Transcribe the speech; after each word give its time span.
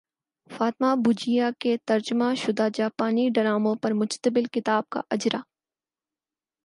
فاطمہ 0.49 0.93
بجیا 1.05 1.49
کے 1.59 1.75
ترجمہ 1.85 2.33
شدہ 2.37 2.67
جاپانی 2.73 3.29
ڈراموں 3.29 3.75
پر 3.75 3.93
مشتمل 3.93 4.45
کتاب 4.53 4.89
کا 4.89 5.01
اجراء 5.09 5.41